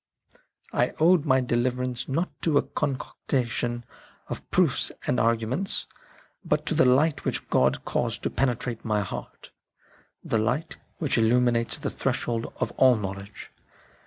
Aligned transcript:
I 0.73 0.95
owed 0.99 1.25
my 1.25 1.41
deliverance, 1.41 2.09
not 2.09 2.31
to 2.41 2.57
a 2.57 2.63
concatenation 2.63 3.85
of 4.29 4.49
proofs 4.49 4.91
and 5.05 5.19
arguments, 5.19 5.85
but 6.43 6.65
to 6.65 6.73
the 6.73 6.85
light 6.85 7.23
which 7.23 7.47
God 7.51 7.85
caused 7.85 8.23
to 8.23 8.31
penetrate 8.31 8.79
into 8.79 8.87
my 8.87 9.01
heart— 9.01 9.51
the 10.23 10.39
light 10.39 10.77
which 10.97 11.17
NECESSITY 11.17 11.19
OF 11.19 11.19
EARNEST 11.19 11.19
SEARCH 11.19 11.23
19 11.23 11.31
illuminates 11.55 11.77
the 11.77 11.89
threshold 11.91 12.53
of 12.59 12.71
all 12.77 12.95
knowledge. 12.95 13.51